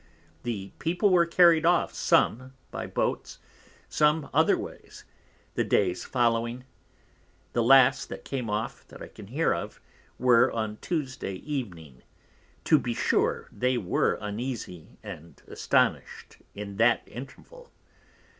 [0.41, 3.37] The People were carried off, some by Boats,
[3.87, 5.03] some otherways,
[5.53, 6.63] the days following;
[7.53, 9.79] the last that came off (that I can hear of)
[10.17, 12.01] were on Tuesday Evening,
[12.63, 17.71] to be sure they were uneasy and astonished in that Interval.